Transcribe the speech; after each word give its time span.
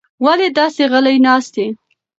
ولې 0.25 0.47
داسې 0.57 0.81
غلې 0.91 1.15
ناسته 1.25 1.59
یې؟ 1.65 1.69